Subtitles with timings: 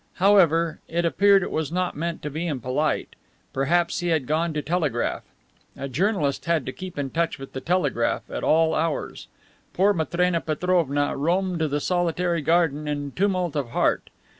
[0.15, 3.15] However, it appeared it was not meant to be impolite.
[3.53, 5.21] Perhaps he had gone to telegraph.
[5.77, 9.27] A journalist had to keep in touch with the telegraph at all hours.
[9.73, 14.09] Poor Matrena Petrovna roamed the solitary garden in tumult of heart.